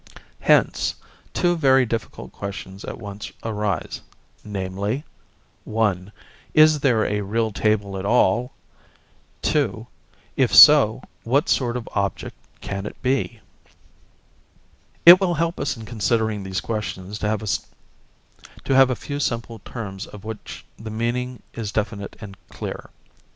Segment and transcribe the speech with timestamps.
[0.39, 0.95] Hence,
[1.31, 4.01] two very difficult questions at once arise;
[4.43, 5.03] namely,
[5.63, 6.11] (1)
[6.55, 8.51] Is there a real table at all?
[9.43, 9.85] (2)
[10.35, 13.41] If so, what sort of object can it be?
[15.05, 17.27] It will help us in considering these questions to
[18.79, 22.89] have a few simple terms of which the meaning is definite and clear.